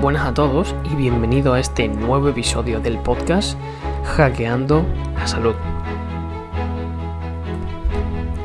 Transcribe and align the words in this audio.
Buenas 0.00 0.28
a 0.28 0.32
todos 0.32 0.76
y 0.92 0.94
bienvenido 0.94 1.54
a 1.54 1.58
este 1.58 1.88
nuevo 1.88 2.28
episodio 2.28 2.78
del 2.78 3.00
podcast 3.00 3.58
Hackeando 4.04 4.86
la 5.14 5.26
Salud. 5.26 5.56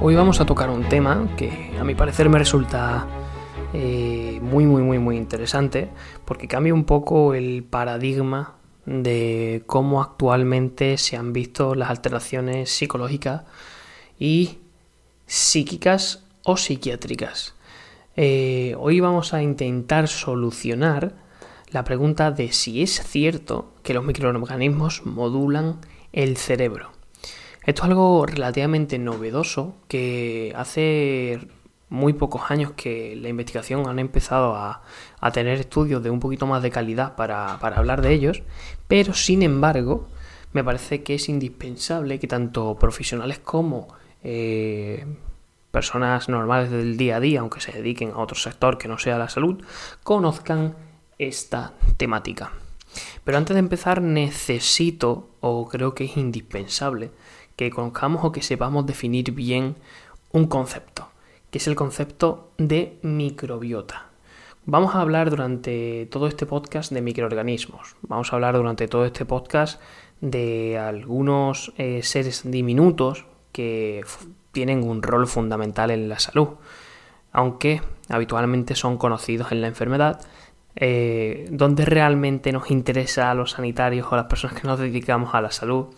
Hoy 0.02 0.16
vamos 0.16 0.42
a 0.42 0.48
tocar 0.48 0.72
un 0.72 0.90
tema 0.90 1.28
que 1.38 1.72
a 1.80 1.84
mi 1.84 1.94
parecer 1.94 2.28
me 2.28 2.40
resulta 2.40 3.06
eh, 3.72 4.40
muy 4.42 4.66
muy 4.66 4.82
muy 4.82 4.98
muy 4.98 5.16
interesante 5.16 5.92
porque 6.26 6.48
cambia 6.48 6.74
un 6.74 6.86
poco 6.86 7.36
el 7.36 7.64
paradigma 7.64 8.56
de 8.88 9.62
cómo 9.68 10.02
actualmente 10.02 10.98
se 10.98 11.18
han 11.18 11.34
visto 11.34 11.76
las 11.76 11.92
alteraciones 11.92 12.72
psicológicas 12.72 13.44
y 14.18 14.58
psíquicas 15.28 16.24
o 16.42 16.58
psiquiátricas. 16.58 17.54
Eh, 18.16 18.76
hoy 18.80 19.00
vamos 19.00 19.36
a 19.36 19.44
intentar 19.44 20.08
solucionar 20.08 21.23
la 21.74 21.84
pregunta 21.84 22.32
de 22.32 22.52
si 22.52 22.84
es 22.84 23.02
cierto 23.04 23.74
que 23.82 23.94
los 23.94 24.06
microorganismos 24.06 25.06
modulan 25.06 25.80
el 26.14 26.38
cerebro. 26.38 26.92
Esto 27.66 27.84
es 27.84 27.90
algo 27.90 28.26
relativamente 28.26 29.00
novedoso 29.00 29.76
que 29.88 30.54
hace 30.56 31.40
muy 31.90 32.14
pocos 32.14 32.50
años 32.50 32.72
que 32.74 33.16
la 33.16 33.30
investigación 33.30 33.88
han 33.88 34.00
empezado 34.00 34.56
a, 34.56 34.82
tener 35.32 35.60
estudios 35.60 36.04
de 36.04 36.10
un 36.10 36.20
poquito 36.20 36.46
más 36.46 36.62
de 36.62 36.70
calidad 36.70 37.16
para, 37.16 37.54
hablar 37.56 38.02
de 38.02 38.14
ellos, 38.14 38.44
pero 38.88 39.14
sin 39.14 39.42
embargo 39.42 40.08
me 40.52 40.64
parece 40.64 41.02
que 41.02 41.16
es 41.16 41.30
indispensable 41.30 42.20
que 42.20 42.28
tanto 42.28 42.76
profesionales 42.76 43.40
como 43.40 43.88
eh, 44.24 45.06
personas 45.72 46.30
normales 46.30 46.70
del 46.70 46.98
día 46.98 47.18
a 47.18 47.20
día, 47.20 47.40
aunque 47.40 47.62
se 47.62 47.72
dediquen 47.72 48.12
a 48.12 48.18
otro 48.18 48.36
sector 48.36 48.78
que 48.78 48.88
no 48.88 49.00
sea 49.00 49.18
la 49.18 49.30
salud, 49.30 49.64
conozcan 50.04 50.76
esta 51.18 51.74
temática. 51.98 52.52
Pero 53.24 53.38
antes 53.38 53.56
de 53.56 53.60
empezar 53.60 54.02
necesito, 54.02 55.30
o 55.40 55.68
creo 55.68 55.96
que 55.96 56.06
es 56.06 56.18
indispensable, 56.18 57.12
que 57.56 57.72
conozcamos 57.72 58.24
o 58.24 58.32
que 58.32 58.42
sepamos 58.42 58.86
definir 58.86 59.32
bien 59.32 59.76
un 60.32 60.48
concepto, 60.48 61.10
que 61.52 61.60
es 61.60 61.68
el 61.68 61.76
concepto 61.76 62.52
de 62.58 62.98
microbiota. 63.02 64.08
Vamos 64.66 64.96
a 64.96 65.02
hablar 65.02 65.30
durante 65.30 66.08
todo 66.10 66.28
este 66.28 66.46
podcast 66.46 66.92
de 66.92 67.02
microorganismos. 67.02 67.96
Vamos 68.02 68.32
a 68.32 68.38
hablar 68.38 68.56
durante 68.56 68.88
todo 68.88 69.06
este 69.06 69.26
podcast 69.26 69.82
de 70.22 70.78
algunos 70.78 71.74
eh, 71.78 72.02
seres 72.02 72.50
diminutos 72.50 73.26
que 73.52 74.06
tienen 74.54 74.88
un 74.88 75.04
rol 75.04 75.28
fundamental 75.28 75.92
en 75.92 76.08
la 76.08 76.18
salud, 76.20 76.50
aunque 77.34 77.82
habitualmente 78.08 78.76
son 78.76 78.98
conocidos 78.98 79.52
en 79.52 79.62
la 79.62 79.68
enfermedad 79.68 80.22
eh, 80.76 81.48
donde 81.52 81.86
realmente 81.86 82.52
nos 82.52 82.72
interesa 82.72 83.30
a 83.30 83.36
los 83.36 83.52
sanitarios 83.52 84.08
o 84.08 84.14
a 84.16 84.18
las 84.18 84.26
personas 84.26 84.60
que 84.60 84.68
nos 84.68 84.80
dedicamos 84.80 85.36
a 85.36 85.42
la 85.42 85.52
salud 85.52 85.94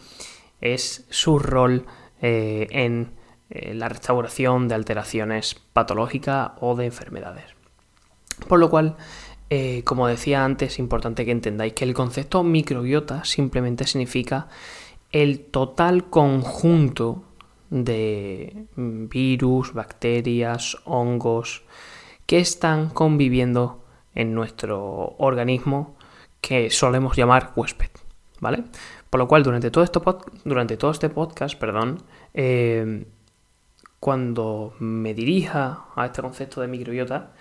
es 0.59 1.05
su 1.09 1.39
rol 1.39 1.85
eh, 2.21 2.67
en 2.71 3.11
eh, 3.49 3.73
la 3.73 3.87
restauración 3.87 4.67
de 4.67 4.75
alteraciones 4.75 5.55
patológicas 5.71 6.51
o 6.59 6.75
de 6.75 6.87
enfermedades. 6.87 7.45
Por 8.49 8.59
lo 8.59 8.69
cual, 8.69 8.97
como 9.85 10.07
decía 10.07 10.43
antes, 10.43 10.73
es 10.73 10.79
importante 10.79 11.23
que 11.23 11.31
entendáis 11.31 11.71
que 11.71 11.85
el 11.85 11.93
concepto 11.93 12.43
microbiota 12.43 13.23
simplemente 13.23 13.87
significa 13.87 14.49
el 15.13 15.39
total 15.39 16.09
conjunto 16.09 17.23
de 17.69 18.65
virus, 18.75 19.71
bacterias, 19.71 20.77
hongos 20.83 21.63
que 22.25 22.39
están 22.39 22.89
conviviendo 22.89 23.84
en 24.15 24.33
nuestro 24.33 25.15
organismo 25.17 25.95
que 26.41 26.69
solemos 26.69 27.15
llamar 27.15 27.51
huésped, 27.55 27.89
¿vale? 28.39 28.63
Por 29.09 29.19
lo 29.19 29.27
cual, 29.27 29.43
durante 29.43 29.71
todo, 29.71 29.83
esto 29.83 30.01
durante 30.43 30.77
todo 30.77 30.91
este 30.91 31.09
podcast, 31.09 31.57
perdón, 31.57 32.01
eh, 32.33 33.05
cuando 33.99 34.73
me 34.79 35.13
dirija 35.13 35.85
a 35.95 36.05
este 36.05 36.21
concepto 36.21 36.61
de 36.61 36.67
microbiota, 36.67 37.31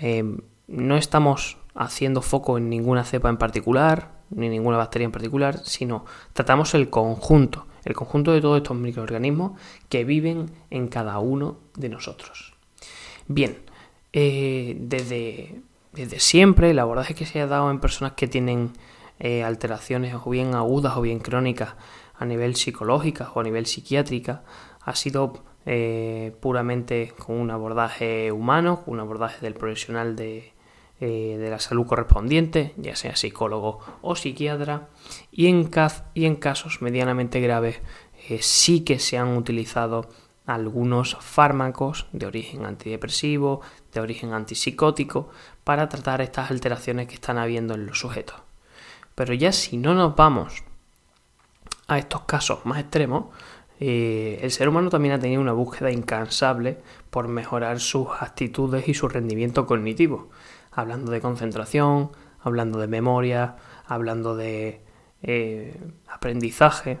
eh, 0.00 0.24
no 0.68 0.96
estamos 0.96 1.58
haciendo 1.74 2.22
foco 2.22 2.56
en 2.56 2.70
ninguna 2.70 3.04
cepa 3.04 3.28
en 3.28 3.36
particular, 3.36 4.12
ni 4.30 4.48
ninguna 4.48 4.76
bacteria 4.76 5.04
en 5.04 5.12
particular, 5.12 5.58
sino 5.64 6.04
tratamos 6.32 6.74
el 6.74 6.88
conjunto, 6.88 7.66
el 7.84 7.94
conjunto 7.94 8.32
de 8.32 8.40
todos 8.40 8.56
estos 8.56 8.76
microorganismos 8.76 9.60
que 9.88 10.04
viven 10.04 10.50
en 10.70 10.88
cada 10.88 11.18
uno 11.18 11.58
de 11.76 11.88
nosotros. 11.90 12.54
Bien, 13.26 13.58
eh, 14.12 14.76
desde 14.80 15.60
desde 15.94 16.18
siempre 16.18 16.70
el 16.70 16.78
abordaje 16.78 17.14
que 17.14 17.26
se 17.26 17.40
ha 17.40 17.46
dado 17.46 17.70
en 17.70 17.80
personas 17.80 18.12
que 18.12 18.26
tienen 18.26 18.72
eh, 19.20 19.44
alteraciones 19.44 20.14
o 20.14 20.30
bien 20.30 20.54
agudas 20.54 20.96
o 20.96 21.00
bien 21.00 21.20
crónicas 21.20 21.74
a 22.16 22.24
nivel 22.24 22.56
psicológica 22.56 23.30
o 23.34 23.40
a 23.40 23.42
nivel 23.44 23.66
psiquiátrica 23.66 24.42
ha 24.80 24.96
sido 24.96 25.44
eh, 25.66 26.34
puramente 26.40 27.12
con 27.16 27.36
un 27.36 27.50
abordaje 27.50 28.32
humano, 28.32 28.82
con 28.84 28.94
un 28.94 29.00
abordaje 29.00 29.40
del 29.40 29.54
profesional 29.54 30.16
de, 30.16 30.52
eh, 31.00 31.36
de 31.38 31.50
la 31.50 31.60
salud 31.60 31.86
correspondiente, 31.86 32.74
ya 32.76 32.96
sea 32.96 33.16
psicólogo 33.16 33.78
o 34.02 34.16
psiquiatra, 34.16 34.88
y 35.30 35.46
en, 35.46 35.70
y 36.12 36.24
en 36.26 36.36
casos 36.36 36.82
medianamente 36.82 37.40
graves 37.40 37.80
sí 38.40 38.80
que 38.80 38.98
se 38.98 39.18
han 39.18 39.36
utilizado 39.36 40.08
algunos 40.46 41.16
fármacos 41.20 42.06
de 42.12 42.26
origen 42.26 42.66
antidepresivo, 42.66 43.60
de 43.92 44.00
origen 44.00 44.32
antipsicótico, 44.32 45.30
para 45.64 45.88
tratar 45.88 46.20
estas 46.20 46.50
alteraciones 46.50 47.08
que 47.08 47.14
están 47.14 47.38
habiendo 47.38 47.74
en 47.74 47.86
los 47.86 47.98
sujetos. 47.98 48.36
Pero 49.14 49.32
ya 49.32 49.52
si 49.52 49.76
no 49.76 49.94
nos 49.94 50.16
vamos 50.16 50.64
a 51.86 51.98
estos 51.98 52.22
casos 52.22 52.64
más 52.64 52.80
extremos, 52.80 53.26
eh, 53.80 54.38
el 54.42 54.50
ser 54.50 54.68
humano 54.68 54.90
también 54.90 55.14
ha 55.14 55.18
tenido 55.18 55.40
una 55.40 55.52
búsqueda 55.52 55.90
incansable 55.90 56.78
por 57.10 57.28
mejorar 57.28 57.80
sus 57.80 58.08
actitudes 58.20 58.88
y 58.88 58.94
su 58.94 59.08
rendimiento 59.08 59.66
cognitivo, 59.66 60.30
hablando 60.70 61.10
de 61.10 61.20
concentración, 61.20 62.10
hablando 62.40 62.78
de 62.78 62.86
memoria, 62.86 63.56
hablando 63.86 64.36
de 64.36 64.82
eh, 65.22 65.80
aprendizaje. 66.08 66.98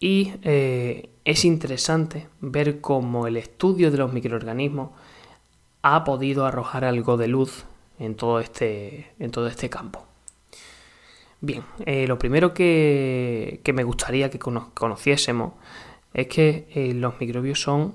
Y 0.00 0.34
eh, 0.42 1.10
es 1.24 1.44
interesante 1.44 2.28
ver 2.40 2.80
cómo 2.80 3.26
el 3.26 3.36
estudio 3.36 3.90
de 3.90 3.98
los 3.98 4.12
microorganismos 4.12 4.90
ha 5.82 6.04
podido 6.04 6.46
arrojar 6.46 6.84
algo 6.84 7.16
de 7.16 7.28
luz 7.28 7.64
en 7.98 8.14
todo 8.14 8.38
este, 8.40 9.12
en 9.18 9.30
todo 9.30 9.48
este 9.48 9.68
campo. 9.68 10.06
Bien, 11.40 11.64
eh, 11.86 12.06
lo 12.06 12.18
primero 12.18 12.54
que, 12.54 13.60
me 13.72 13.84
gustaría 13.84 14.30
que 14.30 14.38
conociésemos 14.38 15.54
es 16.14 16.26
que 16.28 16.68
eh, 16.74 16.94
los 16.94 17.20
microbios 17.20 17.60
son 17.60 17.94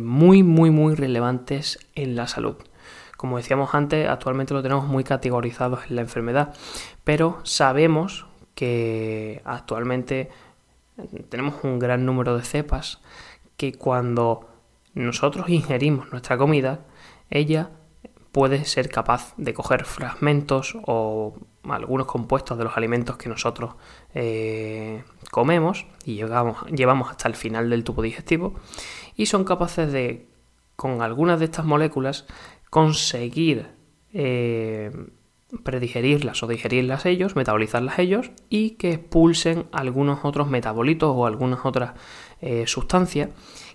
muy, 0.00 0.42
muy, 0.42 0.70
muy 0.70 0.94
relevantes 0.94 1.78
en 1.94 2.16
la 2.16 2.28
salud. 2.28 2.56
Como 3.16 3.38
decíamos 3.38 3.74
antes, 3.74 4.06
actualmente 4.06 4.52
lo 4.52 4.62
tenemos 4.62 4.86
muy 4.86 5.04
categorizados 5.04 5.80
en 5.88 5.96
la 5.96 6.02
enfermedad, 6.02 6.54
pero 7.02 7.40
sabemos 7.44 8.26
que 8.54 9.40
actualmente 9.44 10.28
tenemos 11.28 11.62
un 11.64 11.78
gran 11.78 12.06
número 12.06 12.36
de 12.36 12.44
cepas 12.44 13.00
que 13.56 13.72
cuando 13.72 14.48
nosotros 14.94 15.48
ingerimos 15.48 16.10
nuestra 16.10 16.38
comida, 16.38 16.80
ella 17.30 17.70
puede 18.32 18.64
ser 18.64 18.88
capaz 18.88 19.34
de 19.36 19.54
coger 19.54 19.84
fragmentos 19.84 20.76
o 20.86 21.34
algunos 21.68 22.06
compuestos 22.06 22.58
de 22.58 22.64
los 22.64 22.76
alimentos 22.76 23.16
que 23.16 23.28
nosotros 23.28 23.76
eh, 24.12 25.04
comemos 25.30 25.86
y 26.04 26.16
llevamos 26.16 27.10
hasta 27.10 27.28
el 27.28 27.34
final 27.34 27.70
del 27.70 27.84
tubo 27.84 28.02
digestivo 28.02 28.54
y 29.16 29.26
son 29.26 29.44
capaces 29.44 29.92
de, 29.92 30.28
con 30.74 31.00
algunas 31.00 31.38
de 31.38 31.44
estas 31.44 31.64
moléculas, 31.64 32.26
conseguir 32.70 33.68
eh, 34.12 34.90
predigerirlas 35.62 36.42
o 36.42 36.46
digerirlas 36.46 37.06
ellos, 37.06 37.36
metabolizarlas 37.36 37.98
ellos 37.98 38.30
y 38.48 38.70
que 38.70 38.92
expulsen 38.92 39.66
algunos 39.72 40.24
otros 40.24 40.48
metabolitos 40.48 41.12
o 41.14 41.26
algunas 41.26 41.64
otras 41.64 41.92
eh, 42.40 42.64
sustancias 42.66 43.30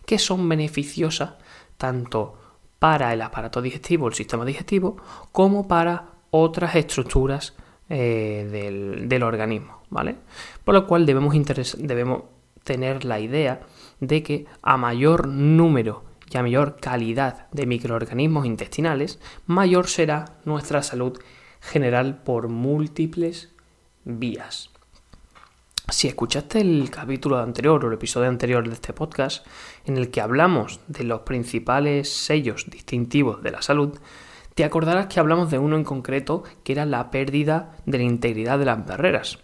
que 0.06 0.20
son 0.20 0.48
beneficiosas 0.50 1.36
tanto 1.78 2.36
para 2.80 3.14
el 3.14 3.22
aparato 3.22 3.62
digestivo, 3.62 4.08
el 4.08 4.14
sistema 4.14 4.46
digestivo, 4.46 4.98
como 5.32 5.68
para 5.68 6.06
otras 6.32 6.76
estructuras 6.76 7.56
eh, 7.90 8.48
del, 9.08 9.24
organismo, 9.24 9.82
¿vale? 9.90 10.16
Por 10.64 10.76
lo 10.76 10.88
cual 10.88 11.06
debemos, 11.06 11.36
debemos 11.78 12.24
tener 12.64 13.06
la 13.06 13.20
idea 13.20 13.62
de 14.00 14.24
que 14.24 14.46
a 14.62 14.78
mayor 14.78 15.28
número 15.28 16.04
y 16.32 16.38
a 16.38 16.44
mayor 16.44 16.78
calidad 16.80 17.50
de 17.52 17.66
microorganismos 17.66 18.46
intestinales, 18.46 19.20
mayor 19.48 19.88
será 19.88 20.38
nuestra 20.46 20.84
salud 20.84 21.20
general 21.60 22.22
por 22.24 22.48
múltiples 22.48 23.54
vías. 24.06 24.70
Si 25.90 26.08
escuchaste 26.08 26.62
el 26.62 26.92
capítulo 26.92 27.40
anterior 27.40 27.84
o 27.84 27.88
el 27.88 27.96
episodio 27.96 28.30
anterior 28.30 28.68
de 28.68 28.76
este 28.76 28.94
podcast, 28.94 29.46
en 29.86 29.98
el 29.98 30.12
que 30.12 30.22
hablamos 30.22 30.80
de 30.88 31.04
los 31.04 31.22
principales 31.22 32.14
sellos 32.14 32.70
distintivos 32.70 33.42
de 33.42 33.52
la 33.52 33.64
salud, 33.64 33.98
te 34.54 34.64
acordarás 34.64 35.08
que 35.08 35.20
hablamos 35.20 35.50
de 35.50 35.58
uno 35.58 35.78
en 35.78 35.84
concreto 35.84 36.44
que 36.64 36.74
era 36.74 36.86
la 36.86 37.10
pérdida 37.10 37.76
de 37.86 37.98
la 37.98 38.04
integridad 38.04 38.60
de 38.60 38.66
las 38.66 38.86
barreras, 38.86 39.40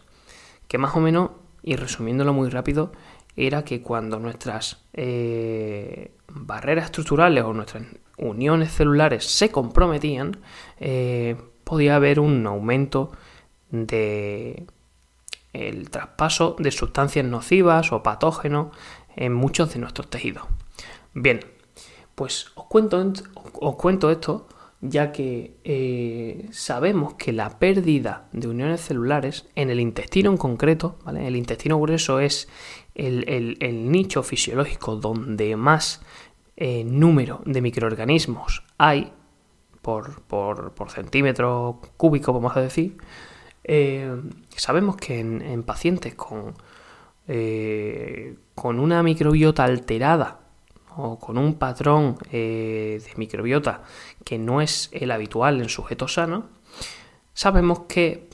que 0.67 0.77
más 0.77 0.95
o 0.95 0.99
menos, 0.99 1.31
y 1.63 1.77
resumiéndolo 1.77 2.31
muy 2.31 2.49
rápido, 2.49 2.91
era 3.35 3.63
que 3.63 3.81
cuando 3.81 4.19
nuestras 4.19 4.83
eh, 4.93 6.11
barreras 6.27 6.85
estructurales 6.85 7.43
o 7.43 7.53
nuestras 7.53 7.83
uniones 8.17 8.71
celulares 8.71 9.25
se 9.25 9.49
comprometían, 9.49 10.37
eh, 10.79 11.35
podía 11.65 11.97
haber 11.97 12.21
un 12.21 12.47
aumento 12.47 13.11
de 13.71 14.65
el 15.51 15.89
traspaso 15.89 16.55
de 16.59 16.71
sustancias 16.71 17.25
nocivas 17.25 17.91
o 17.91 18.03
patógenos 18.03 18.75
en 19.15 19.33
muchos 19.33 19.73
de 19.73 19.79
nuestros 19.79 20.09
tejidos. 20.09 20.43
Bien, 21.13 21.39
pues 22.13 22.47
os 22.55 22.65
cuento, 22.65 23.13
os 23.59 23.75
cuento 23.75 24.11
esto 24.11 24.47
ya 24.81 25.11
que 25.11 25.57
eh, 25.63 26.47
sabemos 26.51 27.15
que 27.15 27.31
la 27.33 27.57
pérdida 27.57 28.27
de 28.31 28.47
uniones 28.47 28.81
celulares 28.81 29.47
en 29.55 29.69
el 29.69 29.79
intestino 29.79 30.29
en 30.31 30.37
concreto, 30.37 30.97
¿vale? 31.03 31.27
el 31.27 31.35
intestino 31.35 31.79
grueso 31.79 32.19
es 32.19 32.47
el, 32.93 33.57
nicho 33.91 34.23
fisiológico 34.23 34.95
donde 34.95 35.55
más 35.55 36.01
eh, 36.57 36.83
número 36.85 37.41
de 37.45 37.61
microorganismos 37.61 38.63
hay 38.77 39.11
por, 39.85 40.89
centímetro 40.89 41.79
cúbico, 41.97 42.33
vamos 42.33 42.57
a 42.57 42.61
decir, 42.61 42.97
eh, 43.63 44.15
sabemos 44.49 44.95
que 44.97 45.19
en, 45.19 45.63
pacientes 45.63 46.15
con, 46.15 46.55
con 48.55 48.79
una 48.79 49.03
microbiota 49.03 49.63
alterada 49.63 50.39
o 50.97 51.19
con 51.19 51.37
un 51.37 51.55
patrón 51.55 52.17
de 52.31 53.01
microbiota 53.17 53.83
que 54.23 54.37
no 54.37 54.61
es 54.61 54.89
el 54.91 55.11
habitual 55.11 55.61
en 55.61 55.69
sujetos 55.69 56.13
sanos, 56.13 56.45
sabemos 57.33 57.81
que 57.87 58.29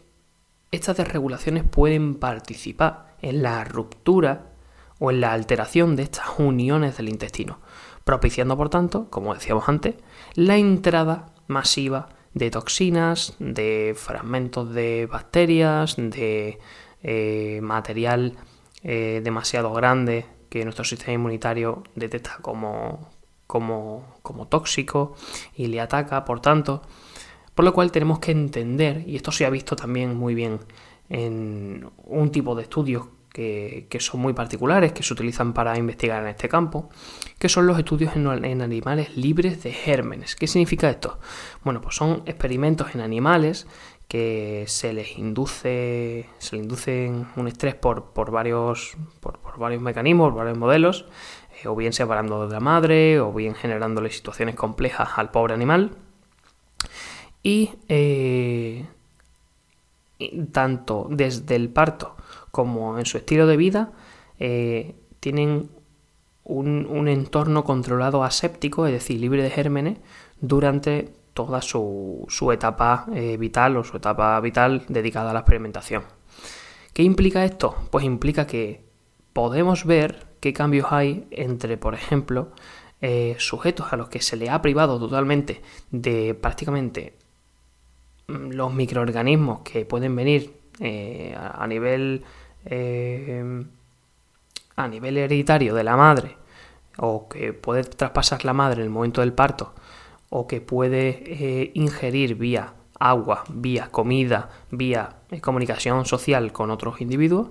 estas 0.72 0.98
desregulaciones 0.98 1.64
pueden 1.64 2.16
participar 2.16 3.16
en 3.22 3.44
la 3.44 3.64
ruptura 3.64 4.52
o 5.00 5.12
en 5.12 5.20
la 5.20 5.34
alteración 5.34 5.96
de 5.96 6.04
estas 6.04 6.28
uniones 6.38 6.98
del 6.98 7.10
intestino, 7.10 7.60
propiciando 8.04 8.56
por 8.56 8.70
tanto, 8.70 9.10
como 9.10 9.34
decíamos 9.34 9.68
antes, 9.68 9.96
la 10.36 10.58
entrada 10.58 11.31
masiva 11.52 12.10
de 12.34 12.50
toxinas, 12.50 13.36
de 13.40 13.94
fragmentos 13.96 14.74
de 14.74 15.06
bacterias, 15.06 15.96
de 15.98 16.60
eh, 17.04 17.60
material 17.62 18.38
eh, 18.84 19.22
demasiado 19.24 19.74
grande 19.74 20.26
que 20.50 20.64
nuestro 20.64 20.84
sistema 20.84 21.14
inmunitario 21.14 21.84
detecta 21.96 22.40
como, 22.42 23.10
como, 23.48 24.48
tóxico 24.50 25.16
y 25.56 25.68
le 25.68 25.80
ataca, 25.82 26.26
por 26.26 26.42
tanto, 26.42 26.82
por 27.56 27.66
lo 27.66 27.74
cual 27.74 27.92
tenemos 27.92 28.20
que 28.20 28.32
entender, 28.32 29.04
y 29.08 29.16
esto 29.16 29.32
se 29.32 29.46
ha 29.46 29.50
visto 29.50 29.76
también 29.76 30.16
muy 30.16 30.36
bien 30.36 30.60
en 31.10 31.90
un 32.06 32.32
tipo 32.32 32.56
de 32.56 32.64
estudios 32.64 33.08
que, 33.34 33.98
son 34.00 34.22
muy 34.22 34.34
particulares, 34.34 34.92
que 34.92 35.04
se 35.04 35.14
utilizan 35.14 35.54
para 35.54 35.78
investigar 35.78 36.22
en 36.24 36.30
este 36.30 36.50
campo, 36.50 36.90
que 37.40 37.50
son 37.50 37.66
los 37.66 37.78
estudios 37.78 38.16
en, 38.16 38.28
animales 38.62 39.16
libres 39.16 39.64
de 39.64 39.72
gérmenes. 39.72 40.36
¿Qué 40.36 40.48
significa 40.48 40.90
esto? 40.90 41.20
Bueno, 41.64 41.82
pues 41.82 41.96
son 41.96 42.24
experimentos 42.26 42.94
en 42.94 43.02
animales 43.02 43.68
que 44.08 44.66
se 44.68 44.92
les 44.92 45.18
induce, 45.18 46.28
se 46.38 46.56
les 46.56 46.64
induce 46.64 47.12
un 47.38 47.48
estrés 47.48 47.76
por, 47.76 48.12
por 48.12 48.30
varios, 48.30 48.98
por, 49.22 49.40
por 49.40 49.58
varios 49.58 49.82
mecanismos, 49.82 50.36
varios 50.36 50.58
modelos, 50.58 51.06
eh, 51.64 51.68
o 51.68 51.76
bien 51.76 51.94
separando 51.94 52.46
de 52.46 52.54
la 52.54 52.60
madre, 52.60 53.22
o 53.22 53.32
bien 53.32 53.56
generándole 53.56 54.10
situaciones 54.12 54.56
complejas 54.56 55.12
al 55.16 55.32
pobre 55.32 55.54
animal. 55.54 55.92
Y 57.42 57.72
eh, 57.88 58.86
tanto 60.52 61.08
desde 61.10 61.56
el 61.56 61.70
parto 61.70 62.16
como 62.52 63.00
en 63.00 63.06
su 63.06 63.18
estilo 63.18 63.48
de 63.48 63.58
vida, 63.58 63.92
eh, 64.40 64.96
tienen 65.20 65.70
un, 66.44 67.08
entorno 67.08 67.64
controlado 67.64 68.24
aséptico, 68.24 68.88
es 68.88 68.94
decir, 68.94 69.20
libre 69.20 69.44
de 69.44 69.50
gérmenes, 69.50 70.00
durante 70.40 71.14
toda 71.34 71.62
su, 71.62 72.28
etapa 72.52 73.06
vital 73.40 73.78
o 73.78 73.84
su 73.84 73.98
etapa 73.98 74.40
vital 74.42 74.84
dedicada 74.90 75.32
a 75.32 75.34
la 75.34 75.40
experimentación. 75.42 76.04
¿Qué 76.94 77.04
implica 77.04 77.46
esto? 77.46 77.76
Pues 77.90 78.04
implica 78.04 78.48
que 78.48 78.84
podemos 79.34 79.86
ver 79.86 80.28
qué 80.42 80.52
cambios 80.52 80.88
hay 80.92 81.28
entre, 81.32 81.78
por 81.78 81.94
ejemplo, 81.94 82.52
eh, 83.04 83.36
sujetos 83.40 83.94
a 83.94 83.96
los 83.96 84.10
que 84.10 84.22
se 84.22 84.36
le 84.36 84.50
ha 84.50 84.62
privado 84.62 85.00
totalmente 85.00 85.62
de 85.90 86.36
prácticamente 86.36 87.18
los 88.32 88.74
microorganismos 88.74 89.62
que 89.62 89.86
pueden 89.86 90.16
venir 90.16 90.54
eh, 90.80 91.36
a 91.38 91.66
nivel 91.68 92.24
eh, 92.66 93.64
a 94.76 94.88
nivel 94.88 95.18
hereditario 95.18 95.76
de 95.76 95.84
la 95.84 95.96
madre 95.96 96.38
o 96.98 97.28
que 97.28 97.54
puede 97.54 97.84
traspasar 97.84 98.46
la 98.46 98.54
madre 98.54 98.82
en 98.82 98.86
el 98.86 98.92
momento 98.92 99.22
del 99.22 99.34
parto 99.34 99.74
o 100.30 100.48
que 100.48 100.62
puede 100.62 101.72
ingerir 101.74 102.36
vía 102.36 102.74
agua, 103.02 103.44
vía 103.50 103.90
comida, 103.92 104.50
vía 104.70 105.18
comunicación 105.42 106.06
social 106.06 106.52
con 106.54 106.70
otros 106.72 107.02
individuos, 107.02 107.50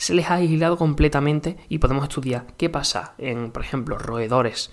se 0.00 0.14
les 0.14 0.30
ha 0.30 0.36
aislado 0.36 0.78
completamente 0.78 1.58
y 1.68 1.76
podemos 1.76 2.04
estudiar 2.04 2.46
qué 2.56 2.70
pasa 2.70 3.14
en, 3.18 3.50
por 3.50 3.62
ejemplo, 3.62 3.98
roedores 3.98 4.72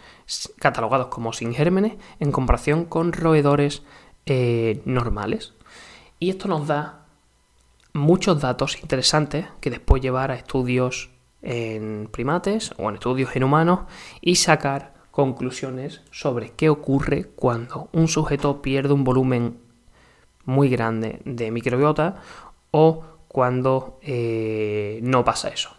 catalogados 0.58 1.08
como 1.08 1.34
sin 1.34 1.54
gérmenes 1.54 1.96
en 2.22 2.32
comparación 2.32 2.86
con 2.86 3.12
roedores 3.12 3.84
eh, 4.28 4.82
normales. 4.86 5.54
Y 6.20 6.30
esto 6.30 6.48
nos 6.48 6.68
da 6.68 7.06
muchos 7.94 8.40
datos 8.40 8.80
interesantes 8.82 9.48
que 9.60 9.70
después 9.70 10.02
llevar 10.02 10.32
a 10.32 10.36
estudios 10.36 11.10
en 11.42 12.10
primates 12.12 12.74
o 12.78 12.90
en 12.90 12.96
estudios 12.96 13.36
en 13.36 13.44
humanos 13.44 13.82
y 14.22 14.36
sacar 14.36 14.94
conclusiones 15.12 16.02
sobre 16.12 16.52
qué 16.52 16.70
ocurre 16.70 17.26
cuando 17.36 17.90
un 17.92 18.08
sujeto 18.08 18.62
pierde 18.62 18.94
un 18.94 19.04
volumen 19.04 19.58
muy 20.46 20.70
grande 20.70 21.22
de 21.26 21.50
microbiota 21.52 22.22
o 22.72 23.04
cuando 23.28 24.00
eh, 24.02 25.00
no 25.04 25.24
pasa 25.24 25.50
eso. 25.50 25.72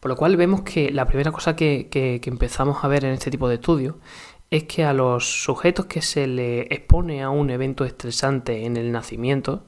Por 0.00 0.08
lo 0.08 0.16
cual 0.16 0.36
vemos 0.36 0.62
que 0.62 0.90
la 0.90 1.06
primera 1.06 1.30
cosa 1.30 1.54
que, 1.54 1.88
empezamos 2.24 2.82
a 2.82 2.88
ver 2.88 3.04
en 3.04 3.12
este 3.12 3.30
tipo 3.30 3.48
de 3.48 3.56
estudios 3.56 3.96
es 4.50 4.64
que 4.64 4.84
a 4.84 4.92
los 4.92 5.44
sujetos 5.44 5.86
que 5.86 6.02
se 6.02 6.26
le 6.26 6.62
expone 6.62 7.22
a 7.22 7.30
un 7.30 7.50
evento 7.50 7.84
estresante 7.84 8.66
en 8.66 8.76
el 8.76 8.90
nacimiento, 8.90 9.64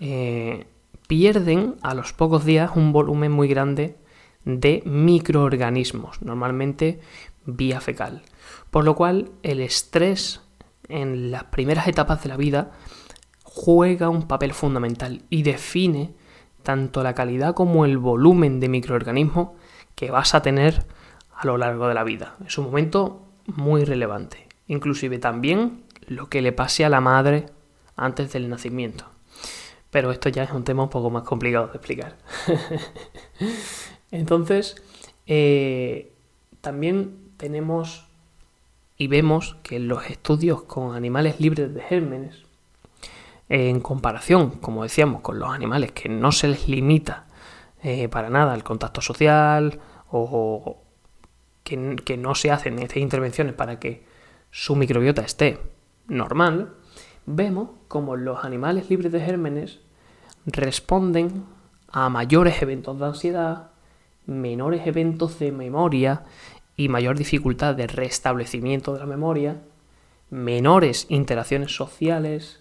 eh, 0.00 0.66
pierden 1.06 1.76
a 1.82 1.94
los 1.94 2.12
pocos 2.12 2.44
días 2.44 2.72
un 2.74 2.92
volumen 2.92 3.30
muy 3.30 3.48
grande 3.48 3.96
de 4.44 4.82
microorganismos, 4.86 6.22
normalmente 6.22 7.00
vía 7.44 7.80
fecal. 7.80 8.22
Por 8.70 8.84
lo 8.84 8.94
cual 8.94 9.30
el 9.42 9.60
estrés 9.60 10.40
en 10.88 11.30
las 11.30 11.44
primeras 11.44 11.86
etapas 11.86 12.22
de 12.22 12.28
la 12.28 12.36
vida 12.36 12.72
juega 13.42 14.08
un 14.08 14.28
papel 14.28 14.54
fundamental 14.54 15.22
y 15.30 15.42
define 15.42 16.14
tanto 16.62 17.02
la 17.02 17.14
calidad 17.14 17.54
como 17.54 17.84
el 17.84 17.98
volumen 17.98 18.60
de 18.60 18.68
microorganismos 18.68 19.50
que 19.94 20.10
vas 20.10 20.34
a 20.34 20.42
tener 20.42 20.84
a 21.34 21.46
lo 21.46 21.58
largo 21.58 21.86
de 21.88 21.94
la 21.94 22.04
vida. 22.04 22.36
Es 22.46 22.58
un 22.58 22.66
momento 22.66 23.25
muy 23.54 23.84
relevante. 23.84 24.46
Inclusive 24.68 25.18
también 25.18 25.84
lo 26.06 26.28
que 26.28 26.42
le 26.42 26.52
pase 26.52 26.84
a 26.84 26.88
la 26.88 27.00
madre 27.00 27.46
antes 27.96 28.32
del 28.32 28.48
nacimiento. 28.48 29.06
Pero 29.90 30.10
esto 30.10 30.28
ya 30.28 30.44
es 30.44 30.50
un 30.50 30.64
tema 30.64 30.84
un 30.84 30.90
poco 30.90 31.10
más 31.10 31.22
complicado 31.22 31.68
de 31.68 31.76
explicar. 31.76 32.16
Entonces, 34.10 34.82
eh, 35.26 36.12
también 36.60 37.16
tenemos 37.36 38.06
y 38.98 39.08
vemos 39.08 39.56
que 39.62 39.78
los 39.78 40.08
estudios 40.10 40.62
con 40.62 40.94
animales 40.94 41.38
libres 41.40 41.74
de 41.74 41.82
gérmenes 41.82 42.46
en 43.48 43.80
comparación, 43.80 44.50
como 44.50 44.82
decíamos, 44.82 45.20
con 45.20 45.38
los 45.38 45.50
animales 45.50 45.92
que 45.92 46.08
no 46.08 46.32
se 46.32 46.48
les 46.48 46.68
limita 46.68 47.26
eh, 47.82 48.08
para 48.08 48.30
nada 48.30 48.54
el 48.54 48.64
contacto 48.64 49.00
social 49.00 49.78
o 50.10 50.85
que, 51.66 52.16
no 52.16 52.34
se 52.36 52.52
hacen 52.52 52.78
estas 52.78 52.98
intervenciones 52.98 53.54
para 53.54 53.80
que 53.80 54.04
su 54.52 54.76
microbiota 54.76 55.22
esté 55.22 55.58
normal, 56.06 56.74
vemos 57.26 57.70
como 57.88 58.14
los 58.14 58.44
animales 58.44 58.88
libres 58.88 59.10
de 59.10 59.20
gérmenes 59.20 59.80
responden 60.46 61.44
a 61.90 62.08
mayores 62.08 62.62
eventos 62.62 62.98
de 62.98 63.06
ansiedad, 63.06 63.70
menores 64.26 64.86
eventos 64.86 65.40
de 65.40 65.50
memoria 65.50 66.24
y 66.76 66.88
mayor 66.88 67.18
dificultad 67.18 67.74
de 67.74 67.88
restablecimiento 67.88 68.92
de 68.92 69.00
la 69.00 69.06
memoria, 69.06 69.60
menores 70.30 71.06
interacciones 71.08 71.74
sociales, 71.74 72.60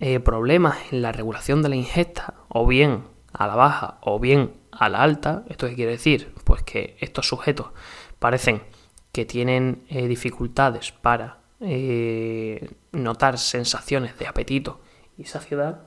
eh, 0.00 0.18
problemas 0.18 0.78
en 0.92 1.02
la 1.02 1.12
regulación 1.12 1.60
de 1.60 1.68
la 1.68 1.76
ingesta, 1.76 2.34
o 2.48 2.66
bien 2.66 3.02
a 3.34 3.46
la 3.46 3.56
baja 3.56 3.98
o 4.00 4.18
bien 4.18 4.52
a 4.72 4.88
la 4.88 5.02
alta, 5.02 5.44
¿esto 5.48 5.66
qué 5.66 5.74
quiere 5.74 5.92
decir? 5.92 6.32
Pues 6.44 6.62
que 6.62 6.96
estos 7.00 7.28
sujetos 7.28 7.68
parecen 8.18 8.62
que 9.12 9.24
tienen 9.24 9.84
eh, 9.88 10.06
dificultades 10.06 10.92
para 10.92 11.38
eh, 11.60 12.70
notar 12.92 13.38
sensaciones 13.38 14.18
de 14.18 14.26
apetito 14.26 14.80
y 15.16 15.24
saciedad, 15.24 15.82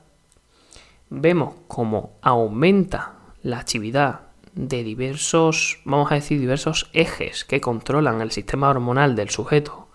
vemos 1.10 1.56
cómo 1.68 2.18
aumenta 2.22 3.16
la 3.42 3.60
actividad 3.60 4.22
de 4.54 4.84
diversos, 4.84 5.80
vamos 5.86 6.12
a 6.12 6.16
decir, 6.16 6.40
diversos 6.40 6.90
ejes 6.94 7.46
que 7.46 7.62
controlan 7.62 8.22
el 8.22 8.32
sistema 8.32 8.70
hormonal 8.70 9.16
del 9.16 9.30
sujeto, 9.30 9.88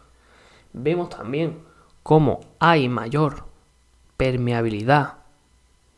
vemos 0.72 1.10
también 1.10 1.58
cómo 2.02 2.40
hay 2.58 2.88
mayor 2.88 3.44
permeabilidad 4.16 5.15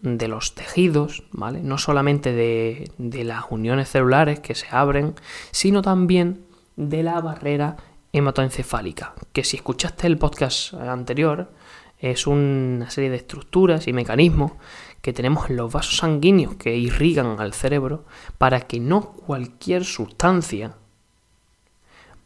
de 0.01 0.29
los 0.29 0.55
tejidos, 0.55 1.25
¿vale? 1.33 1.61
No 1.63 1.79
solamente 1.79 2.33
de, 2.33 2.91
de 2.99 3.25
las 3.25 3.45
uniones 3.51 3.91
celulares 3.91 4.41
que 4.41 4.55
se 4.55 4.67
abren, 4.71 5.15
sino 5.51 5.83
también 5.83 6.45
de 6.77 7.03
la 7.03 7.21
barrera 7.21 7.77
hematoencefálica, 8.13 9.15
que 9.33 9.45
si 9.45 9.57
escuchaste 9.57 10.07
el 10.07 10.19
podcast 10.19 10.75
anterior, 10.75 11.51
es 11.99 12.27
una 12.27 12.91
serie 12.91 13.11
de 13.11 13.17
estructuras 13.17 13.89
y 13.89 13.93
mecanismos 13.93 14.53
que 15.03 15.13
tenemos 15.13 15.51
en 15.51 15.57
los 15.57 15.73
vasos 15.73 15.97
sanguíneos 15.97 16.55
que 16.55 16.77
irrigan 16.77 17.41
al 17.41 17.53
cerebro 17.53 18.05
para 18.39 18.61
que 18.61 18.81
no 18.81 19.13
cualquier 19.13 19.85
sustancia 19.85 20.75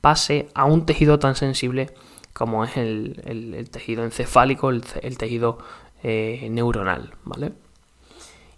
pase 0.00 0.48
a 0.54 0.64
un 0.64 0.84
tejido 0.84 1.18
tan 1.18 1.36
sensible 1.36 1.94
como 2.32 2.64
es 2.64 2.76
el, 2.76 3.68
tejido 3.70 4.04
encefálico, 4.04 4.70
el, 4.70 4.82
tejido 5.18 5.58
eh, 6.02 6.48
neuronal, 6.50 7.14
¿vale? 7.24 7.52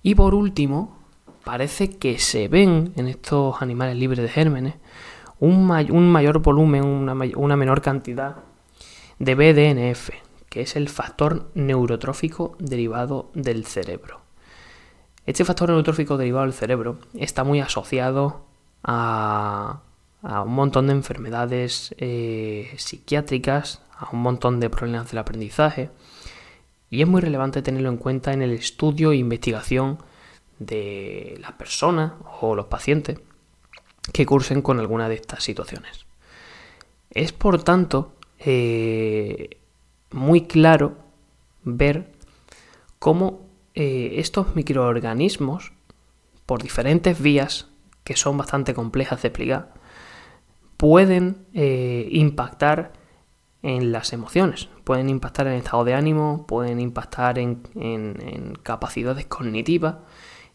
Y 0.04 0.14
por 0.14 0.34
último, 0.34 0.98
parece 1.44 1.96
que 1.96 2.18
se 2.18 2.46
ven 2.46 2.92
en 2.96 3.08
estos 3.08 3.62
animales 3.62 3.96
libres 3.96 4.20
de 4.20 4.28
gérmenes 4.28 4.74
un, 5.40 5.66
mayor 5.66 6.40
volumen, 6.40 6.84
una, 6.84 7.56
menor 7.56 7.80
cantidad 7.80 8.36
de 9.18 9.34
BDNF, 9.34 10.10
que 10.50 10.60
es 10.60 10.76
el 10.76 10.90
factor 10.90 11.50
neurotrófico 11.54 12.54
derivado 12.58 13.30
del 13.32 13.64
cerebro. 13.64 14.20
Este 15.24 15.42
factor 15.46 15.70
neurotrófico 15.70 16.18
derivado 16.18 16.44
del 16.44 16.52
cerebro 16.52 16.98
está 17.14 17.42
muy 17.42 17.60
asociado 17.60 18.44
a, 18.82 19.80
un 20.22 20.54
montón 20.54 20.88
de 20.88 20.92
enfermedades 20.92 21.94
eh, 21.96 22.74
psiquiátricas, 22.76 23.80
a 23.96 24.10
un 24.12 24.20
montón 24.20 24.60
de 24.60 24.68
problemas 24.68 25.08
del 25.10 25.18
aprendizaje, 25.18 25.90
y 26.90 27.02
es 27.02 27.08
muy 27.08 27.20
relevante 27.20 27.62
tenerlo 27.62 27.88
en 27.88 27.96
cuenta 27.96 28.32
en 28.32 28.42
el 28.42 28.52
estudio 28.52 29.12
e 29.12 29.16
investigación 29.16 29.98
de 30.58 31.36
las 31.40 31.52
personas 31.52 32.12
o 32.40 32.54
los 32.54 32.66
pacientes 32.66 33.18
que 34.12 34.26
cursen 34.26 34.62
con 34.62 34.78
alguna 34.78 35.08
de 35.08 35.16
estas 35.16 35.42
situaciones. 35.42 36.06
Es 37.10 37.32
por 37.32 37.62
tanto 37.62 38.14
eh, 38.38 39.58
muy 40.10 40.42
claro 40.42 40.96
ver 41.64 42.12
cómo 42.98 43.46
eh, 43.74 44.14
estos 44.16 44.54
microorganismos, 44.54 45.72
por 46.46 46.62
diferentes 46.62 47.20
vías 47.20 47.68
que 48.04 48.16
son 48.16 48.36
bastante 48.36 48.74
complejas 48.74 49.22
de 49.22 49.28
explicar, 49.28 49.74
pueden 50.76 51.46
eh, 51.54 52.08
impactar 52.10 52.92
en 53.64 53.92
las 53.92 54.12
emociones, 54.12 54.68
pueden 54.84 55.08
impactar 55.08 55.46
en 55.46 55.54
estado 55.54 55.84
de 55.84 55.94
ánimo, 55.94 56.46
pueden 56.46 56.80
impactar 56.80 57.38
en 57.38 58.58
capacidades 58.62 59.24
cognitivas 59.24 59.96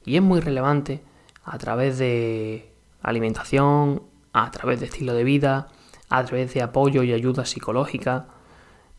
y 0.06 0.16
es 0.16 0.22
muy 0.22 0.40
relevante 0.40 1.04
a 1.44 1.58
través 1.58 1.98
de 1.98 2.72
alimentación, 3.02 4.04
a 4.32 4.52
través 4.52 4.80
de 4.80 4.86
estilo 4.86 5.16
de 5.16 5.24
vida, 5.24 5.70
a 6.10 6.24
través 6.24 6.54
de 6.54 6.62
apoyo 6.62 7.02
y 7.02 7.12
ayuda 7.12 7.46
psicológica, 7.46 8.28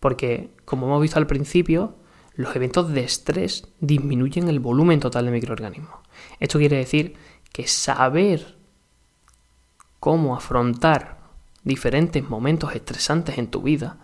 porque, 0.00 0.50
como 0.64 0.87
hemos 0.87 1.02
visto 1.02 1.21
al 1.21 1.29
principio, 1.29 1.95
los 2.35 2.57
eventos 2.57 2.90
de 2.93 3.05
estrés 3.05 3.69
disminuyen 3.79 4.49
el 4.49 4.59
volumen 4.59 4.99
total 4.99 5.26
de 5.26 5.31
microorganismos. 5.31 6.00
Esto 6.40 6.59
quiere 6.59 6.79
decir 6.79 7.14
que 7.52 7.69
saber 7.69 8.57
cómo 10.00 10.35
afrontar 10.35 11.19
diferentes 11.64 12.29
momentos 12.29 12.75
estresantes 12.75 13.38
en 13.38 13.49
tu 13.49 13.62
vida 13.62 13.99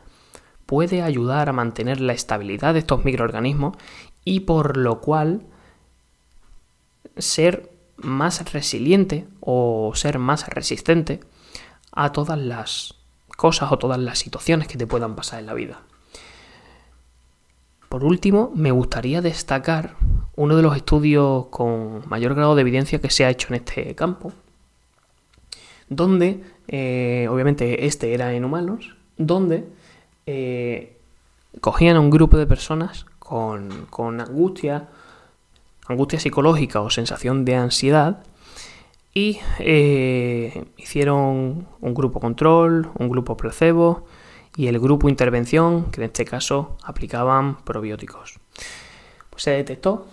puede 0.67 1.03
ayudar 1.03 1.49
a 1.49 1.53
mantener 1.53 2.01
la 2.01 2.13
estabilidad 2.13 2.75
de 2.75 2.81
estos 2.81 3.05
microorganismos 3.05 3.77
y 4.25 4.41
por 4.41 4.77
lo 4.77 5.01
cual 5.01 5.47
ser 7.17 7.71
más 7.97 8.53
resiliente 8.53 9.27
o 9.41 9.93
ser 9.95 10.19
más 10.19 10.49
resistente 10.49 11.21
a 11.93 12.13
todas 12.13 12.39
las 12.39 12.95
cosas 13.37 13.73
o 13.73 13.79
todas 13.79 13.99
las 13.99 14.19
situaciones 14.19 14.69
que 14.69 14.77
te 14.77 14.87
puedan 14.87 15.15
pasar 15.15 15.41
en 15.41 15.47
la 15.47 15.55
vida. 15.55 15.83
Por 17.89 18.05
último, 18.05 18.51
me 18.55 18.73
gustaría 18.73 19.23
destacar 19.23 19.97
uno 20.35 20.57
de 20.57 20.63
los 20.63 20.77
estudios 20.77 21.47
con 21.47 22.07
mayor 22.09 22.35
grado 22.35 22.55
de 22.55 22.63
evidencia 22.63 23.01
que 23.01 23.11
se 23.11 23.25
ha 23.25 23.31
hecho 23.31 23.49
en 23.49 23.55
este 23.55 23.95
campo, 23.95 24.33
donde, 25.89 26.43
eh, 26.69 27.29
obviamente 27.31 27.87
este 27.87 28.13
era 28.15 28.33
en 28.35 28.45
humanos, 28.45 28.97
donde 29.17 29.65
eh, 30.27 30.97
cogían 31.61 31.97
a 31.97 32.01
un 32.01 32.11
grupo 32.11 32.37
de 32.37 32.47
personas 32.47 33.07
con, 33.19 33.87
con 33.91 34.21
angustia, 34.21 34.89
angustia 35.87 36.21
psicológica 36.21 36.81
o 36.81 36.91
sensación 36.91 37.45
de 37.45 37.57
ansiedad, 37.57 38.23
y 39.17 39.39
eh, 39.61 40.67
hicieron 40.77 41.67
un 41.81 41.95
grupo 41.95 42.21
control, 42.21 42.91
un 42.99 43.09
grupo 43.09 43.35
placebo 43.35 44.05
y 44.57 44.67
el 44.67 44.79
grupo 44.79 45.09
intervención, 45.09 45.91
que 45.91 46.03
en 46.03 46.09
este 46.09 46.27
caso 46.27 46.77
aplicaban 46.83 47.57
probióticos. 47.65 48.39
Pues 49.31 49.43
se 49.43 49.53
detectó 49.53 50.07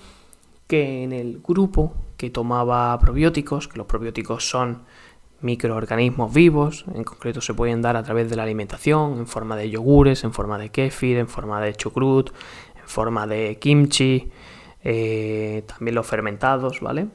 que 0.67 1.03
en 1.03 1.11
el 1.11 1.41
grupo 1.45 1.93
que 2.15 2.29
tomaba 2.29 2.97
probióticos, 2.97 3.67
que 3.67 3.77
los 3.77 3.87
probióticos 3.87 4.47
son 4.47 4.83
microorganismos 5.43 6.33
vivos, 6.33 6.85
en 6.93 7.03
concreto 7.03 7.41
se 7.41 7.53
pueden 7.53 7.81
dar 7.81 7.97
a 7.97 8.03
través 8.03 8.29
de 8.29 8.35
la 8.35 8.43
alimentación, 8.43 9.17
en 9.19 9.27
forma 9.27 9.55
de 9.55 9.69
yogures, 9.69 10.23
en 10.23 10.33
forma 10.33 10.57
de 10.57 10.69
kéfir, 10.69 11.17
en 11.17 11.27
forma 11.27 11.61
de 11.61 11.73
chucrut, 11.75 12.29
en 12.29 12.87
forma 12.87 13.27
de 13.27 13.57
kimchi, 13.59 14.31
eh, 14.83 15.63
también 15.67 15.95
los 15.95 16.07
fermentados, 16.07 16.79
¿vale? 16.81 17.07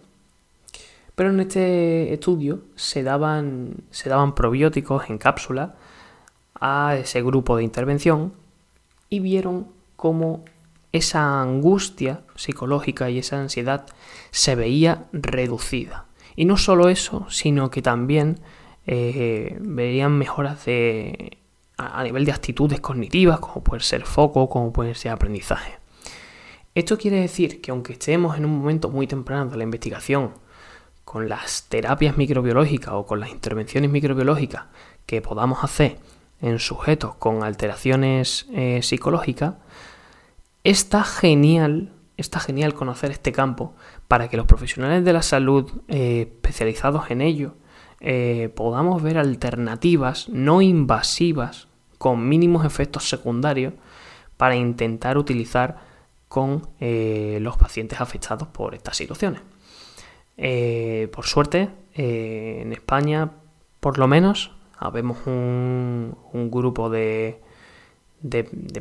Pero 1.15 1.31
en 1.31 1.41
este 1.41 2.13
estudio 2.13 2.61
se 2.77 3.03
daban, 3.03 3.75
se 3.91 4.09
daban 4.09 4.35
probióticos 4.35 5.11
en 5.11 5.19
cápsula 5.19 5.75
a 6.61 6.97
ese 6.97 7.23
grupo 7.23 7.57
de 7.57 7.65
intervención 7.65 8.35
y 9.09 9.21
vieron 9.21 9.69
cómo 9.97 10.45
esa 10.93 11.41
angustia 11.41 12.23
psicológica 12.35 13.11
y 13.11 13.19
esa 13.19 13.41
ansiedad 13.41 13.87
se 14.31 14.55
veía 14.55 15.07
reducida. 15.13 16.08
Y 16.39 16.45
no 16.45 16.57
solo 16.57 16.89
eso, 16.89 17.27
sino 17.31 17.69
que 17.69 17.83
también 17.83 18.39
eh, 18.87 19.59
veían 19.61 20.17
mejoras 20.17 20.65
de, 20.67 21.37
a 21.77 22.01
nivel 22.05 22.25
de 22.25 22.31
actitudes 22.31 22.79
cognitivas, 22.79 23.41
como 23.41 23.65
puede 23.65 23.83
ser 23.83 24.05
foco, 24.05 24.49
como 24.49 24.73
puede 24.73 24.95
ser 24.95 25.11
aprendizaje. 25.11 25.81
Esto 26.77 26.97
quiere 26.97 27.21
decir 27.21 27.61
que 27.61 27.73
aunque 27.73 27.95
estemos 27.95 28.39
en 28.39 28.45
un 28.45 28.57
momento 28.57 28.89
muy 28.89 29.09
temprano 29.09 29.51
de 29.51 29.57
la 29.57 29.65
investigación, 29.65 30.31
con 31.05 31.29
las 31.29 31.65
terapias 31.69 32.17
microbiológicas 32.17 32.95
o 32.95 33.05
con 33.05 33.19
las 33.19 33.31
intervenciones 33.31 33.91
microbiológicas 33.91 34.67
que 35.07 35.21
podamos 35.21 35.65
hacer 35.65 35.99
en 36.41 36.61
sujetos 36.61 37.17
con 37.17 37.43
alteraciones 37.43 38.47
eh, 38.53 38.79
psicológicas, 38.85 39.55
está 40.63 41.03
genial, 41.03 41.91
está 42.19 42.41
genial 42.41 42.75
conocer 42.75 43.11
este 43.11 43.33
campo 43.33 43.75
para 44.07 44.29
que 44.29 44.37
los 44.37 44.45
profesionales 44.45 45.05
de 45.05 45.13
la 45.15 45.23
salud 45.23 45.71
eh, 45.89 46.29
especializados 46.31 47.11
en 47.11 47.23
ello 47.23 47.55
eh, 48.01 48.51
podamos 48.55 49.03
ver 49.03 49.17
alternativas 49.17 50.29
no 50.29 50.61
invasivas 50.61 51.69
con 51.97 52.29
mínimos 52.29 52.67
efectos 52.67 53.09
secundarios 53.09 53.73
para 54.37 54.55
intentar 54.55 55.17
utilizar 55.17 55.89
con 56.29 56.69
los 56.79 57.57
pacientes 57.57 58.03
afectados 58.03 58.49
por 58.49 58.75
estas 58.75 58.99
situaciones. 58.99 59.41
Eh, 60.41 61.09
por 61.13 61.27
suerte, 61.27 61.69
eh, 61.95 62.61
en 62.63 62.73
España, 62.73 63.33
por 63.81 63.99
lo 63.99 64.07
menos, 64.07 64.53
habemos 64.79 65.27
un, 65.27 66.17
grupo 66.51 66.89
de, 66.89 67.43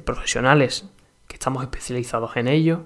profesionales 0.06 0.86
que 1.28 1.34
estamos 1.34 1.64
especializados 1.64 2.38
en 2.38 2.48
ello 2.48 2.86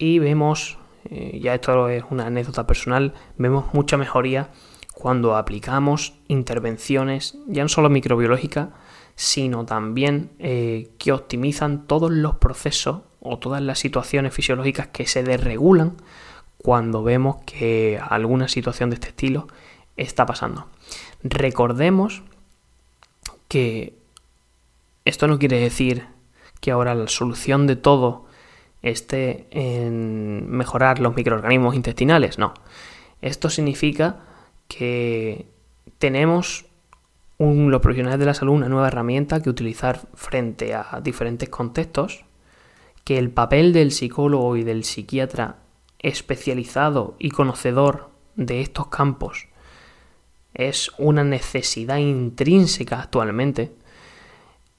y 0.00 0.18
vemos, 0.18 0.78
eh, 1.08 1.38
ya 1.40 1.54
esto 1.54 1.88
es 1.88 2.02
una 2.10 2.26
anécdota 2.26 2.66
personal, 2.66 3.14
vemos 3.36 3.72
mucha 3.72 3.96
mejoría 3.96 4.50
cuando 4.94 5.36
aplicamos 5.36 6.14
intervenciones 6.26 7.38
ya 7.46 7.62
no 7.62 7.68
solo 7.68 7.88
microbiológicas, 7.88 8.70
sino 9.14 9.64
también 9.64 10.30
que 10.38 11.12
optimizan 11.12 11.86
todos 11.86 12.10
los 12.10 12.36
procesos 12.36 13.02
o 13.20 13.38
todas 13.38 13.62
las 13.62 13.78
situaciones 13.78 14.34
fisiológicas 14.34 14.88
que 14.88 15.06
se 15.06 15.22
desregulan 15.22 15.96
cuando 16.58 17.02
vemos 17.02 17.36
que 17.44 18.00
alguna 18.02 18.48
situación 18.48 18.90
de 18.90 18.94
este 18.94 19.08
estilo 19.08 19.46
está 19.96 20.26
pasando. 20.26 20.68
Recordemos 21.22 22.22
que 23.48 23.94
Esto 25.04 25.26
no 25.26 25.38
quiere 25.38 25.58
decir 25.58 26.06
que 26.60 26.70
ahora 26.70 26.94
la 26.94 27.08
solución 27.08 27.66
de 27.66 27.76
todo 27.76 28.26
esté 28.82 29.46
en 29.50 30.50
mejorar 30.50 30.98
los 30.98 31.14
microorganismos 31.14 31.74
intestinales, 31.74 32.38
no. 32.38 32.54
Esto 33.20 33.50
significa 33.50 34.20
que 34.68 35.46
tenemos 35.98 36.66
los 37.38 37.80
profesionales 37.80 38.18
de 38.18 38.26
la 38.26 38.34
salud 38.34 38.54
una 38.54 38.68
nueva 38.68 38.88
herramienta 38.88 39.42
que 39.42 39.50
utilizar 39.50 40.00
frente 40.14 40.74
a 40.74 41.00
diferentes 41.02 41.48
contextos, 41.48 42.24
que 43.04 43.18
el 43.18 43.30
papel 43.30 43.72
del 43.72 43.92
psicólogo 43.92 44.56
y 44.56 44.62
del 44.62 44.84
psiquiatra 44.84 45.56
especializado 45.98 47.16
y 47.18 47.30
conocedor 47.30 48.10
de 48.36 48.60
estos 48.60 48.88
campos 48.88 49.48
es 50.54 50.90
una 50.98 51.24
necesidad 51.24 51.98
intrínseca 51.98 53.00
actualmente 53.00 53.72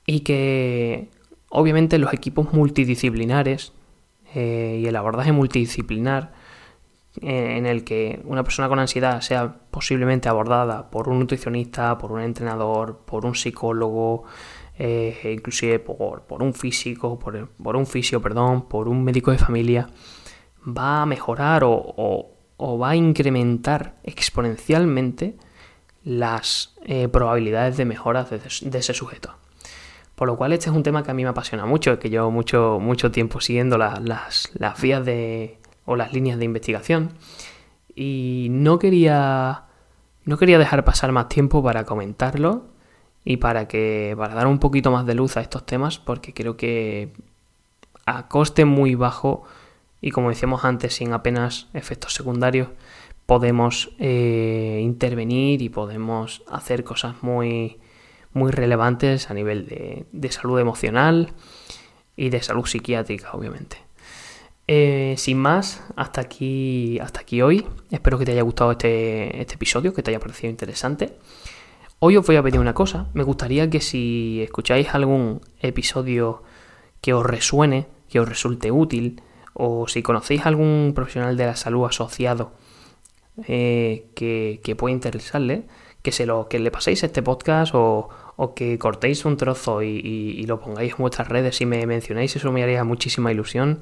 y 0.05 0.22
que 0.22 1.10
obviamente 1.50 1.98
los 1.98 2.13
equipos 2.13 2.53
multidisciplinares 2.53 3.74
eh, 4.33 4.79
y 4.81 4.85
el 4.85 4.95
abordaje 4.95 5.31
multidisciplinar 5.31 6.33
eh, 7.21 7.57
en 7.57 7.65
el 7.65 7.83
que 7.83 8.21
una 8.23 8.43
persona 8.43 8.69
con 8.69 8.79
ansiedad 8.79 9.19
sea 9.19 9.53
posiblemente 9.69 10.29
abordada 10.29 10.89
por 10.89 11.09
un 11.09 11.19
nutricionista, 11.19 11.97
por 11.97 12.13
un 12.13 12.21
entrenador, 12.21 13.00
por 13.05 13.25
un 13.25 13.35
psicólogo, 13.35 14.23
eh, 14.79 15.33
inclusive 15.35 15.79
por, 15.79 16.41
un 16.41 16.53
físico, 16.53 17.19
por, 17.19 17.75
un 17.75 17.85
fisio, 17.85 18.21
perdón, 18.21 18.67
por 18.67 18.88
un 18.88 19.03
médico 19.03 19.31
de 19.31 19.38
familia, 19.38 19.89
va 20.65 21.01
a 21.01 21.05
mejorar 21.05 21.63
o, 21.65 22.31
va 22.59 22.89
a 22.89 22.95
incrementar 22.95 23.95
exponencialmente 24.03 25.35
las 26.03 26.75
eh, 26.85 27.09
probabilidades 27.09 27.77
de 27.77 27.85
mejora 27.85 28.23
de, 28.23 28.77
ese 28.79 28.93
sujeto. 28.93 29.35
Por 30.21 30.27
lo 30.27 30.37
cual 30.37 30.53
este 30.53 30.69
es 30.69 30.75
un 30.75 30.83
tema 30.83 31.01
que 31.01 31.09
a 31.09 31.15
mí 31.15 31.23
me 31.23 31.29
apasiona 31.29 31.65
mucho, 31.65 31.97
que 31.97 32.11
llevo 32.11 32.29
mucho, 32.29 32.77
mucho 32.79 33.09
tiempo 33.09 33.41
siguiendo 33.41 33.79
las, 33.79 34.51
las 34.53 34.79
vías 34.79 35.03
de, 35.03 35.57
o 35.85 35.95
las 35.95 36.13
líneas 36.13 36.37
de 36.37 36.45
investigación. 36.45 37.13
Y 37.95 38.45
no 38.51 38.77
quería, 38.77 39.63
no 40.25 40.37
quería 40.37 40.59
dejar 40.59 40.85
pasar 40.85 41.11
más 41.11 41.27
tiempo 41.27 41.63
para 41.63 41.85
comentarlo 41.85 42.67
y 43.25 43.37
para, 43.37 43.67
que, 43.67 44.13
para 44.15 44.35
dar 44.35 44.45
un 44.45 44.59
poquito 44.59 44.91
más 44.91 45.07
de 45.07 45.15
luz 45.15 45.37
a 45.37 45.41
estos 45.41 45.65
temas, 45.65 45.97
porque 45.97 46.35
creo 46.35 46.55
que 46.55 47.13
a 48.05 48.27
coste 48.27 48.63
muy 48.63 48.93
bajo 48.93 49.41
y 50.01 50.11
como 50.11 50.29
decíamos 50.29 50.65
antes, 50.65 50.93
sin 50.93 51.13
apenas 51.13 51.67
efectos 51.73 52.13
secundarios, 52.13 52.69
podemos 53.25 53.95
eh, 53.97 54.81
intervenir 54.83 55.63
y 55.63 55.69
podemos 55.69 56.43
hacer 56.47 56.83
cosas 56.83 57.23
muy, 57.23 57.79
muy 58.33 58.51
relevantes 58.51 59.29
a 59.29 59.33
nivel 59.33 59.67
de, 59.67 60.05
de 60.11 60.31
salud 60.31 60.59
emocional 60.59 61.33
y 62.15 62.29
de 62.29 62.41
salud 62.41 62.65
psiquiátrica, 62.65 63.31
obviamente. 63.33 63.77
Eh, 64.67 65.15
sin 65.17 65.38
más, 65.38 65.83
hasta 65.95 66.21
aquí, 66.21 66.97
hasta 67.00 67.21
aquí 67.21 67.41
hoy. 67.41 67.65
Espero 67.89 68.17
que 68.17 68.25
te 68.25 68.31
haya 68.31 68.43
gustado 68.43 68.71
este, 68.71 69.41
este 69.41 69.55
episodio, 69.55 69.93
que 69.93 70.01
te 70.01 70.11
haya 70.11 70.19
parecido 70.19 70.50
interesante. 70.50 71.17
Hoy 72.00 72.17
os 72.17 72.25
voy 72.25 72.38
a 72.38 72.43
pedir 72.43 72.59
una 72.59 72.73
cosa. 72.73 73.07
Me 73.13 73.23
gustaría 73.23 73.69
que 73.69 73.81
si 73.81 74.41
escucháis 74.41 74.93
algún 74.93 75.41
episodio 75.59 76.43
que 77.01 77.13
os 77.13 77.25
resuene, 77.25 77.88
que 78.09 78.19
os 78.19 78.29
resulte 78.29 78.71
útil, 78.71 79.21
o 79.53 79.88
si 79.88 80.01
conocéis 80.01 80.45
algún 80.45 80.93
profesional 80.95 81.35
de 81.35 81.47
la 81.47 81.55
salud 81.55 81.85
asociado 81.85 82.53
eh, 83.47 84.05
que, 84.15 84.61
que 84.63 84.75
pueda 84.75 84.93
interesarle, 84.93 85.65
que, 86.01 86.12
se 86.12 86.25
lo, 86.25 86.48
que 86.48 86.60
le 86.60 86.72
paséis 86.72 87.03
este 87.03 87.22
podcast 87.22 87.74
o, 87.75 88.10
que 88.55 88.79
cortéis 88.79 89.24
un 89.25 89.38
trozo 89.38 89.84
y, 89.84 90.43
lo 90.48 90.60
pongáis 90.60 90.93
en 90.93 90.98
vuestras 90.98 91.27
redes 91.27 91.62
y 91.62 91.65
me 91.65 91.86
mencionáis, 91.86 92.36
eso 92.36 92.51
me 92.51 92.63
haría 92.63 92.84
muchísima 92.84 93.31
ilusión. 93.31 93.81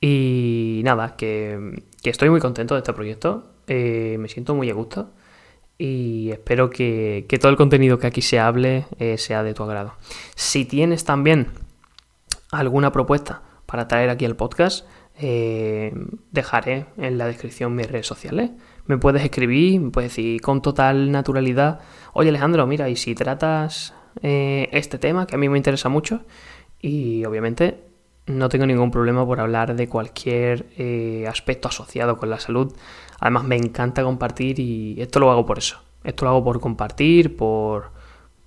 Y 0.00 0.82
nada, 0.84 1.16
que, 1.16 1.82
estoy 2.04 2.30
muy 2.30 2.40
contento 2.40 2.74
de 2.74 2.80
este 2.80 2.92
proyecto, 2.92 3.50
eh, 3.66 4.16
me 4.20 4.28
siento 4.28 4.54
muy 4.54 4.70
a 4.70 4.74
gusto 4.74 5.10
y 5.78 6.30
espero 6.32 6.70
que, 6.70 7.26
todo 7.40 7.50
el 7.50 7.56
contenido 7.56 7.98
que 7.98 8.08
aquí 8.08 8.22
se 8.22 8.38
hable 8.38 8.86
eh, 8.98 9.16
sea 9.18 9.42
de 9.42 9.54
tu 9.54 9.62
agrado. 9.62 9.94
Si 10.34 10.64
tienes 10.64 11.04
también 11.04 11.48
alguna 12.50 12.92
propuesta 12.92 13.42
para 13.66 13.86
traer 13.86 14.10
aquí 14.10 14.24
al 14.24 14.36
podcast, 14.36 14.86
eh, 15.20 15.92
dejaré 16.32 16.86
en 16.96 17.18
la 17.18 17.26
descripción 17.26 17.74
mis 17.74 17.90
redes 17.90 18.06
sociales. 18.06 18.50
Me 18.88 18.98
puedes 18.98 19.22
escribir, 19.22 19.80
me 19.80 19.90
puedes 19.90 20.10
decir 20.10 20.40
con 20.40 20.60
total 20.60 21.12
naturalidad, 21.12 21.80
oye 22.12 22.30
Alejandro, 22.30 22.66
mira, 22.66 22.88
y 22.88 22.96
si 22.96 23.14
tratas 23.14 23.94
este 24.20 24.98
tema 24.98 25.28
que 25.28 25.36
a 25.36 25.38
mí 25.38 25.48
me 25.48 25.56
interesa 25.56 25.88
mucho, 25.88 26.22
y 26.80 27.24
obviamente 27.24 27.88
no 28.28 28.48
tengo 28.48 28.66
ningún 28.66 28.90
problema 28.90 29.24
por 29.26 29.40
hablar 29.40 29.74
de 29.74 29.88
cualquier 29.88 30.66
eh, 30.76 31.26
aspecto 31.28 31.68
asociado 31.68 32.16
con 32.16 32.30
la 32.30 32.38
salud. 32.38 32.72
Además 33.20 33.44
me 33.44 33.56
encanta 33.56 34.02
compartir 34.02 34.60
y 34.60 35.00
esto 35.00 35.18
lo 35.18 35.30
hago 35.30 35.46
por 35.46 35.58
eso. 35.58 35.80
Esto 36.04 36.24
lo 36.24 36.30
hago 36.32 36.44
por 36.44 36.60
compartir, 36.60 37.36
por, 37.36 37.90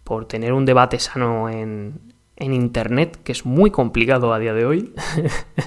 por 0.03 0.25
tener 0.25 0.53
un 0.53 0.65
debate 0.65 0.99
sano 0.99 1.49
en, 1.49 2.13
en 2.37 2.53
Internet, 2.53 3.19
que 3.23 3.31
es 3.31 3.45
muy 3.45 3.71
complicado 3.71 4.33
a 4.33 4.39
día 4.39 4.53
de 4.53 4.65
hoy. 4.65 4.93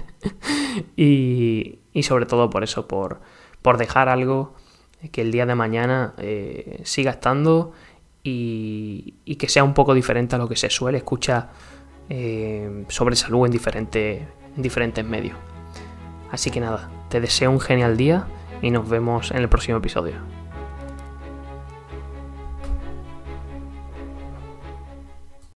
y, 0.97 1.81
y, 1.93 2.03
sobre 2.05 2.27
todo 2.27 2.51
por 2.51 2.65
eso, 2.65 2.89
por, 2.89 3.21
por 3.63 3.77
dejar 3.77 4.09
algo 4.09 4.55
que 5.11 5.23
el 5.23 5.33
día 5.33 5.47
de 5.47 5.55
mañana 5.55 6.15
eh, 6.19 6.81
siga 6.85 7.13
estando 7.13 7.73
y, 8.23 9.15
que 9.39 9.49
sea 9.49 9.65
un 9.65 9.75
poco 9.75 9.95
diferente 9.95 10.35
a 10.37 10.39
lo 10.39 10.49
que 10.49 10.57
se 10.57 10.71
suele 10.71 10.99
escuchar 10.99 11.51
eh, 12.09 12.85
sobre 12.89 13.17
salud 13.17 13.47
en, 13.47 13.53
en 13.53 14.63
diferentes 14.63 15.05
medios. 15.05 15.37
Así 16.31 16.51
que 16.51 16.61
nada, 16.61 16.91
te 17.11 17.21
deseo 17.21 17.51
un 17.51 17.61
genial 17.61 17.97
día 17.97 18.27
y 18.63 18.71
nos 18.71 18.89
vemos 18.89 19.31
en 19.31 19.39
el 19.39 19.49
próximo 19.49 19.79
episodio. 19.79 20.44